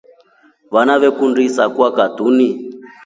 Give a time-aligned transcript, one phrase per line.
[0.73, 2.49] Vana veekundi isaakwa katuni.